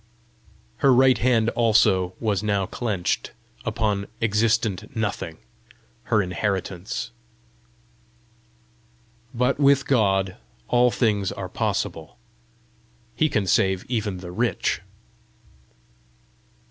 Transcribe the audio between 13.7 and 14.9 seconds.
even the rich!